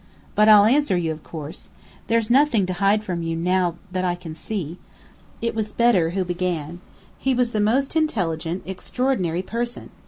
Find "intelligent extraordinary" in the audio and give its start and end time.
7.95-9.43